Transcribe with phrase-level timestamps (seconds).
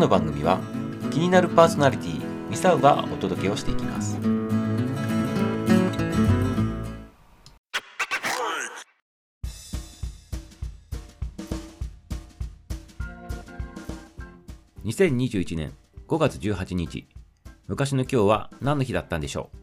[0.00, 0.58] の番組は
[1.10, 4.18] 気になるパーソナリティミサウがお届けをしていきます。
[14.84, 15.72] 2021年
[16.08, 17.06] 5月18日
[17.68, 19.56] 昔の今日は何の日だったんでしょう？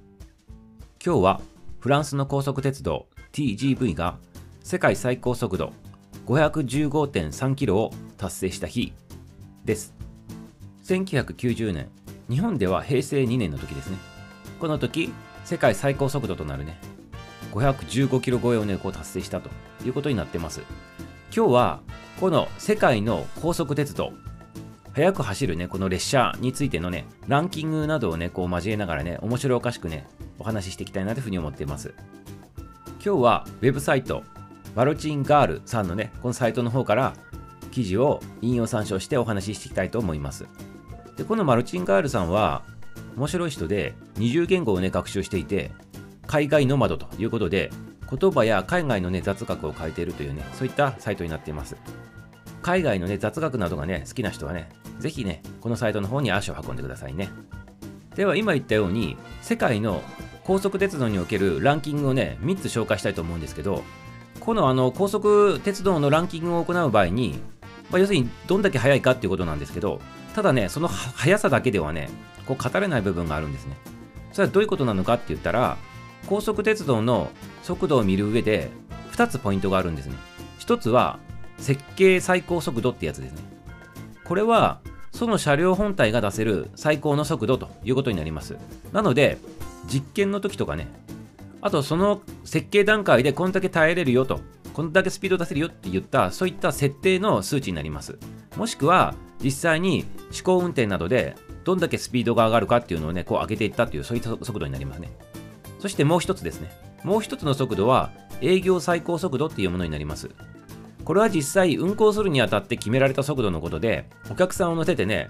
[1.03, 1.41] 今日は
[1.79, 4.17] フランスの高速鉄道 TGV が
[4.63, 5.73] 世界最高速度
[6.27, 8.93] 515.3キロを達成した日
[9.65, 9.96] です。
[10.87, 11.89] 1990年
[12.29, 13.97] 日本では平成2年の時ですね。
[14.57, 15.11] この時
[15.43, 16.79] 世界最高速度となるね
[17.51, 19.49] 515キロ超えをねこう達成したと
[19.85, 20.61] いうことになってます。
[21.35, 21.81] 今日は
[22.21, 24.13] この世界の高速鉄道
[24.93, 30.07] 速く走るねこの列車についてのねランキングなどをねこう交えながらね面白おかしくね
[30.39, 31.93] お話ししていきたいなというふうに思っています。
[33.05, 34.23] 今日はウェブサイト
[34.73, 37.13] マルチンガールさんのねこのサイトの方から
[37.71, 40.47] 記事を引用参照してお話ししていきたいと思います。
[41.17, 42.63] でこのマルチンガールさんは
[43.17, 45.71] 面白い人で20言語をね学習していて
[46.27, 47.71] 海外ノマドということで
[48.09, 51.75] 言葉や海外のね雑学を書いているというねそういったサイトになっています。
[52.61, 57.29] 海外のね雑学などがね好きな人はねぜひねこのサイトの方に足を運んでくださいね。
[58.15, 60.01] では今言ったように世界の
[60.43, 63.83] 高速鉄道におけるランキングをね3つ紹介したいと思うんですけど
[64.39, 67.39] このあの高速鉄道のランキングを行う場合に、
[67.89, 69.99] まあ、要するにどんだけ速いかっていうことなんですけど
[70.37, 72.09] ただねその速さだけではね
[72.45, 73.75] こう語れない部分があるんですね。
[74.31, 75.77] それはどういうことなのかって言ったら
[76.27, 77.31] 高速鉄道の
[77.63, 78.69] 速度を見る上で
[79.13, 80.15] 2つポイントがあるんですね。
[80.59, 81.17] 1つは
[81.57, 83.39] 設計最高速度ってやつですね。
[84.25, 84.79] これは
[85.11, 88.57] その車両本体が出せる最高の速度ということになります。
[88.93, 89.39] なので
[89.91, 90.87] 実験の時とかね
[91.61, 94.41] あとその設計段階でこんだけ耐えれるよと
[94.75, 98.19] こんだけスピード出せるよって言ったそういった設定の数値になります。
[98.57, 105.09] もしくは実際に思考運転などでどんだけスピードが上がるかっていうのをねこう上げていったっていうそういった速度になりますね。
[105.79, 106.71] そしてもう一つですね。
[107.03, 110.31] もう一つの速度は営業最高速度っていうものになります。
[111.05, 115.29] これは実際運行するにあたって決められた速度のことでお客さんを乗せてね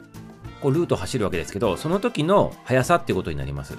[0.62, 3.78] こうルートを走るわけですけどその時の速さっていうことになります。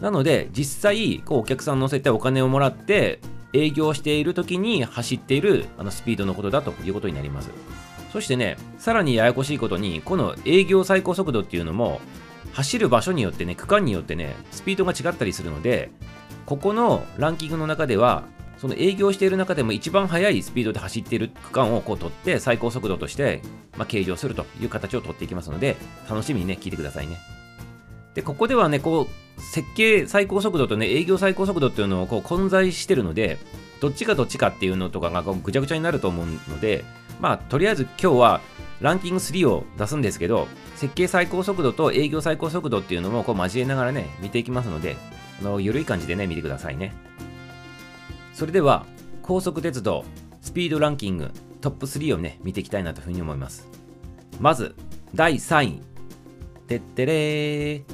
[0.00, 3.20] なので実際こうお客さんを乗せてお金をもらって
[3.52, 7.50] 営業している時に走っているあのスピードのことだということになります。
[8.14, 12.00] そしてねさらにややこしいことにこの営業最高速度っていうのも
[12.52, 15.90] 走る場所によってね区間によってねスピードが違ったりするので
[16.46, 18.22] ここのランキングの中では
[18.56, 23.42] その営業している中でも一番速いスピードで走っている区間をこう取って最高速度として、
[23.76, 25.76] まあ、計上するという形を取っていきますので
[26.08, 27.16] 楽しみにね聞いてくださいね。
[28.14, 33.38] でここではねこう設計最高速度とね営業最高速度っていうのをこう混在してるので
[33.80, 36.84] どっちがどっちかっていうのとかがぐちゃぐちゃになると思うので
[37.20, 38.40] まあとりあえず今日は
[38.80, 44.96] ランキング3を出すんですけど設計最高速度と営業最高速度っていうのもこう交えながらね見ていきますので
[45.40, 46.92] あの緩い感じでね見てくださいね。
[48.34, 48.84] それでは
[49.22, 50.04] 高速鉄道
[50.40, 51.30] スピードランキング
[51.60, 53.68] トップ3をね見ていきたいなというふうに思います。
[54.40, 54.74] まず
[55.14, 55.80] 第3位。
[56.66, 57.84] てってれー。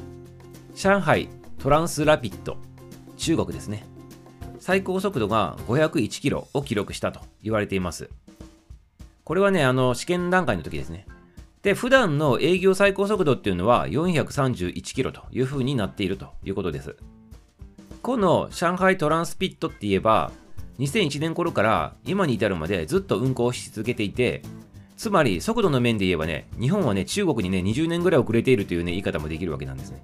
[0.75, 1.28] 上海
[1.59, 2.56] トランスラピッド。
[3.16, 3.86] 中国ですね。
[4.59, 8.10] 最高速度が501キロを記録したと言われています。
[9.30, 11.06] これはねあの試験段階の時ですね。
[11.62, 16.96] で普段の営業最高速度っていうのは431キロという風になっているということです。
[18.02, 20.32] この上海トランスピットって言えば
[20.80, 24.42] 2001年頃から今に至るまでずっと運行し続けていて
[24.97, 30.03] つまり速度の面で言えばね日本はね中国にね20年ぐらい遅れているというね言い方もできるわけなんですね。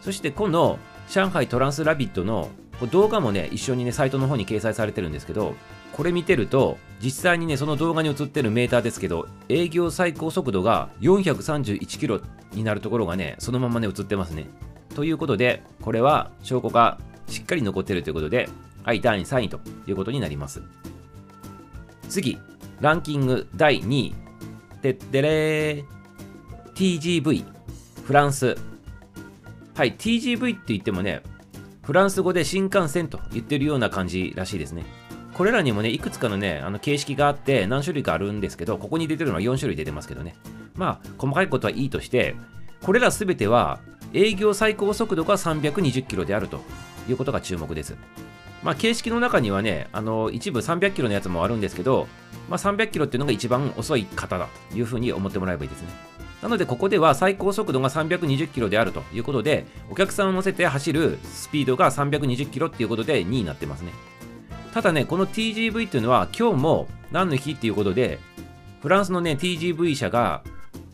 [0.00, 0.78] そしてこの
[1.10, 2.50] 上海トランスラビットの
[2.86, 5.54] 動画もね、一緒にね、サイトの方に掲載されてるんですけど、
[5.92, 12.20] これ見てると、実際にね、その動画に映ってるメーターですけど、営業最高速度が431キロ
[12.52, 14.46] になるところがね、そのままね、映ってますね。
[14.94, 18.48] ということで、これは証拠がしっかり残ってるということで、
[18.84, 20.62] はい、第3位ということになります。
[22.08, 22.38] 次、
[22.80, 24.14] ランキング第2位。
[24.80, 25.98] てってれー。
[26.74, 27.44] TGV、
[28.04, 28.56] フランス、
[29.74, 31.22] はい、TGV って言ってもね、
[31.88, 34.84] フランス語で新幹線と言ってるような感じらしいですね。
[35.32, 40.36] これらにもね、いくつかのね、あの形式があって何種類かあるんですけど、ここに出てるのは4種類出てますけどね。
[40.74, 42.36] まあ、細かいことはいいとして、
[42.82, 43.80] これらすべては
[44.12, 46.60] 営業最高速度が320キロであると
[47.08, 47.96] いうことが注目です。
[48.62, 52.06] まあ、形式の中にはね、あの一部300キロのやつもあるんですけど、
[52.50, 56.17] まあ、300キロっていうのが一番遅い方だというふうに思ってもらえばいいですね。
[56.42, 63.92] なので、ここでは最高速度が320キロであるということで、お客さんを乗せて走るスピードが320キロっていうことで2になってますね。
[64.72, 68.20] ただね、この TGV っていうのは今日も何の日っていうことで、
[68.82, 70.42] フランスのね、TGV 車が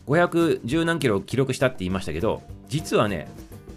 [0.07, 3.27] 510何キロを記録したって言いましたけど、実はね、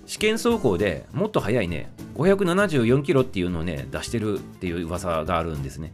[0.07, 5.93] 試験走行でもっと速いね、574キロっていうのをね、出してるっていう噂があるんですね。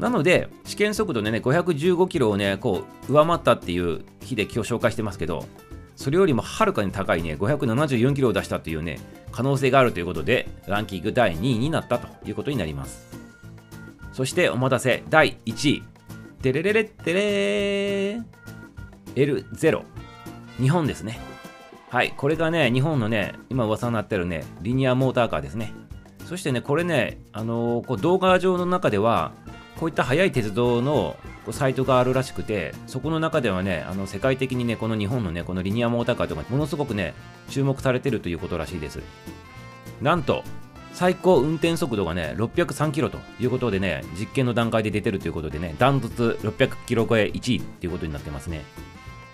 [0.00, 5.44] なので、試験速度でね、515キロをね、こう、上回ったっていう日で今日紹介してますけど、
[5.94, 8.98] それよりもはるかに高いね、574キロを出したというね、
[9.30, 13.06] 可能性があるということで、ランキング第2位になったということになります。
[14.12, 15.82] そしてお待たせ、第1位。
[16.40, 18.24] テレレレッテレー
[19.14, 19.82] L0。
[20.58, 21.20] 日本ですね。
[21.90, 25.74] はい、これがね、日本のね、今噂になってるね、リニアモーターカーですね。
[26.24, 29.32] そしてね、これね、あのー、こう動画上の中では、
[29.80, 31.16] こういった速い鉄道の
[31.52, 37.14] サイトがあるらしくて、そこの中ではね、あの世界的にね、この日本のね、このリニアモーターカーとか、ものすごくね、
[37.48, 39.00] 注目されてるということらしいです。
[40.02, 40.44] なんと、
[40.92, 48.66] 最高運転速度がね、603キロということでね、実験の段階で出てるということでね、ダントツ600キロ超え1位っていうことになってますね。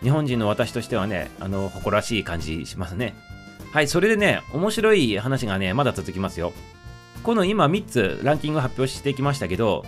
[0.00, 3.16] 日本人の私としてはね、あの、誇らしい感じしますね。
[3.72, 6.52] はい、それでね、面白い話がね、まだ続きますよ。
[7.25, 9.84] この今3つランキング発表してきましたけど、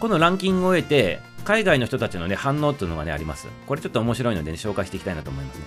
[0.00, 3.48] このランキングを終えて、海外の人たちのね、反応っていうのがね、あります。
[3.66, 5.64] これちょっと面白いので、ね、紹介していきたいなと思いますね。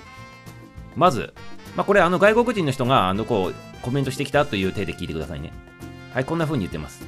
[0.95, 1.33] まず、
[1.75, 5.53] まあ、これあの外国人の人があのこうコメントしてきたという体で聞いてくださいね。
[6.13, 7.05] はい、こんな風に言ってます。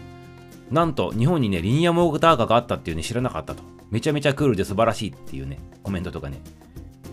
[0.70, 3.64] なんと、日本にね、リニアモーターカーがあったっていうね、知らなかったと。
[3.90, 6.42] めちゃめちゃクールで素晴らしいっていうね、コメントとかね。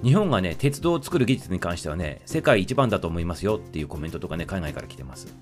[0.03, 5.35] 日本がね、鉄道を作る技術に関してはね、世界一番だと思いますよっていうコメントとかね、海外から来てます。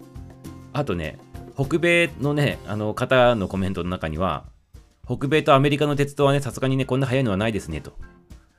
[0.73, 1.19] あとね、
[1.57, 4.45] 北米のね、あの方のコメントの中には、
[5.07, 7.93] 北米とアメリカの鉄道はね、さすがにね、こんな速いのはないですねと。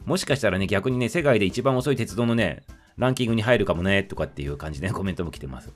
[0.05, 2.63] もしかしたらね、逆にね、世界で一番遅い鉄道のね、
[2.97, 5.73] ランキングに入るかもね、とかっていう感じで、ね、 コメントも来てます。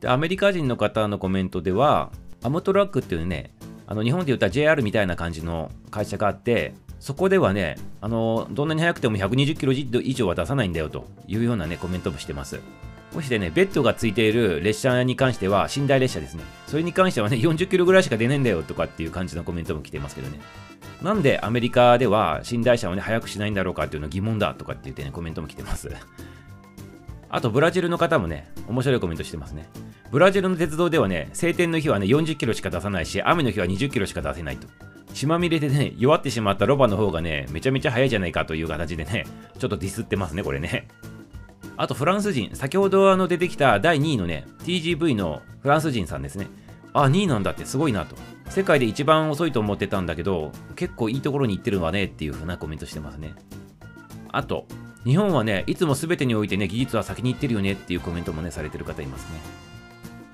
[0.00, 3.50] で、アメリカ人の方のコメントでは、アムトラックっていうね、
[3.88, 12.60] あの日本で言ったら JR みたいな感じの会社があって、そこではね、あのどんなに速くても120キロ以上は出さないんだよというようなね、コメントもしてます。
[13.16, 16.44] そしてね、ベッドがついている列車に関しては、寝台列車ですね。
[16.66, 20.38] それに関してはね、40キロぐらいしか出ないんだよとかっていう感じのコメントも来てますけどね。
[21.02, 25.90] なんでアメリカでは寝台車をね、速くしないんだろうかっていうの疑問だとかって言ってね、コメントも来てます。
[27.30, 29.66] あと、ブラジルの方もね、面白いコメントしてますね。
[30.10, 34.68] ブラジルの鉄道ではね、晴天の日はね、40キロしか出さないし、雨の日は20キロしか出せないと。
[35.14, 39.24] 血まみれでね、弱ってしまったロバの方がね、めちゃめちゃ速いじゃないかという形でね、
[39.58, 40.88] ちょっとディスってますね、これね。
[41.76, 46.46] あと、フランス人、先ほどあの出てきた第2位のね、TGV のフランス人さんですね。
[46.92, 48.16] あ、2位なんだってすごいなと。
[48.48, 53.34] 世界で一番遅いと思ってたんだけど、結構いいところに行ってるわねっていう風なコメントしてますね。
[54.32, 54.66] あと、
[55.04, 59.40] 日本はね、いつも全てにおいてね、技術は先に行ってるよねっていうコメントもね、されてる方いますね。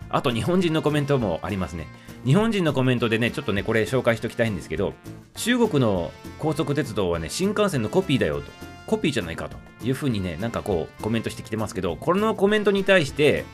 [0.08, 1.86] あと、日本人のコメントもありますね。
[2.24, 4.94] 日本人のコメントでね、ちょっとね、これ紹介しておきたいんですけど、
[5.34, 8.71] 中国の高速鉄道はね、新幹線のコピーだよと。
[8.86, 13.44] コピーじゃないかというふうにね、なんかこう、コメントしてきてますけど、このコメントに対して、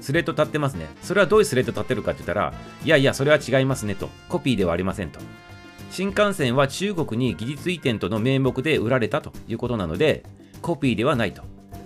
[0.00, 0.88] スレッド立ってますね。
[1.02, 2.52] それはどういうスレッド立ってるかって言ったら、
[2.84, 4.08] いやいや、それは違いますねと。
[4.28, 5.20] コピーではありませんと。
[5.90, 10.24] 新幹線は中国に技術移転との名目で売られたということなので、
[10.62, 11.42] コピーではないと。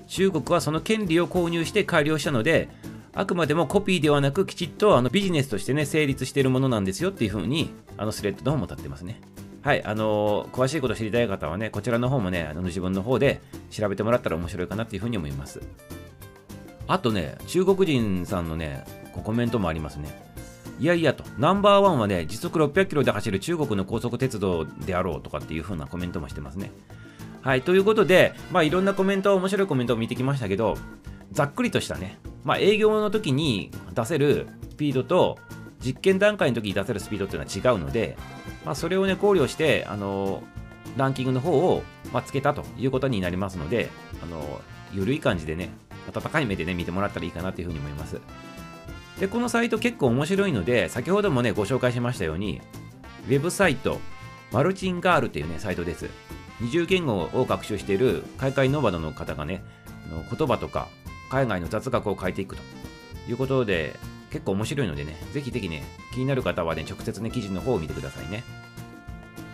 [0.06, 2.68] 中国はその権利を購入して改良したので、
[3.14, 9.20] あくまでもコピーではなくきちっとあのビジネスとしてね、成立しているものなんですよっていうふうに、あのスレッドの方も立ってますね。
[9.64, 13.40] はい、あのー、詳しいこと知りたい方はね、こちらの方もね、あの自分の方で
[13.70, 15.62] 調べてもらったら面白いかなっていうふうに思います。
[16.86, 18.84] あとね、中国人さんのね、
[19.24, 20.10] コメントもありますね。
[20.78, 26.70] いやいやと、ナンバーワンはね、時速600キロで走る中国の高速鉄道であろうとかっていう風なコメントもしてますね。
[27.40, 30.76] はい、ということで、まあいろんなコメント、面白いコメントを見てきましたけど、
[31.32, 35.38] ざっくりとしたね、まあ営業の時に出せるスピードと、
[35.84, 38.16] 実験段階の時に出せるスピードっていうのは違うので、
[38.64, 40.42] まあそれをね、考慮して、あの
[40.96, 43.90] ランキングの方を、まあ、つけたということになりますので、
[44.22, 44.60] あの
[44.92, 45.70] 緩い感じでね、
[46.14, 48.20] 温かい目でね、見てもらったらいいかなというふうに思います。
[49.18, 52.60] で、このサイト結構面白いので、先ほどもね、ご紹介しましたように、
[53.26, 54.00] ウェブサイト、
[54.52, 56.08] マルチンガールっていうね、サイトです。
[56.60, 59.64] 二重言語を学習している海外ノーバドの方がね、
[60.36, 60.88] 言葉とか
[61.30, 62.62] 海外の雑学を書いていくと
[63.28, 63.96] いうことで、
[64.34, 68.42] 結構面白いのでね、ぜひぜひね、気になる方はね、直接ね、記事の方を見てくださいね。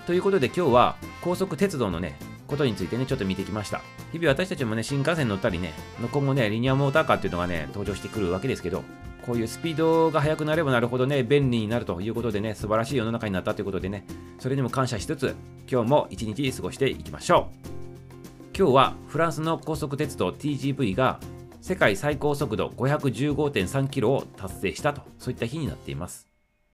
[0.07, 3.83] ということで今日は高速鉄道のね、ことについてね、ちょっと見てきました。
[4.11, 5.75] 日々私たちもね、新幹線乗ったりね、
[6.11, 8.83] 今後ね、リニアモーターカーっていうのがね、登場してくるわけですけど、
[9.27, 14.07] こういうスピードが速くなればなるほどね、便利になるということでね、素晴らしい世の中になったということでね、
[14.39, 15.37] それにも感謝しつつ、
[15.71, 18.57] 今日も一日過ごしていきましょう。
[18.57, 21.21] 今日はフランスの高速鉄道 TGV が
[21.61, 26.30] 世界最高速度515.3キロを達成したと、そういった日になっています。